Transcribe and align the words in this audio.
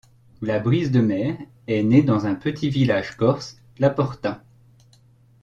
La 0.41 0.57
Brise 0.59 0.89
de 0.91 0.99
Mer 0.99 1.37
est 1.67 1.83
née 1.83 2.01
dans 2.01 2.25
un 2.25 2.33
petit 2.33 2.71
village 2.71 3.15
corse 3.17 3.61
La 3.77 3.91
Porta. 3.91 4.43